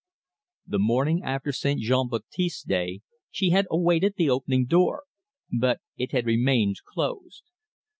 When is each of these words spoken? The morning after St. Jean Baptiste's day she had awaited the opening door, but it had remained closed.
The 0.65 0.79
morning 0.79 1.21
after 1.23 1.51
St. 1.51 1.79
Jean 1.79 2.07
Baptiste's 2.09 2.63
day 2.63 3.01
she 3.29 3.51
had 3.51 3.67
awaited 3.69 4.15
the 4.17 4.31
opening 4.31 4.65
door, 4.65 5.03
but 5.59 5.79
it 5.95 6.11
had 6.11 6.25
remained 6.25 6.77
closed. 6.83 7.43